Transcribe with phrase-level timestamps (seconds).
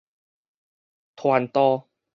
[1.15, 1.87] 傳導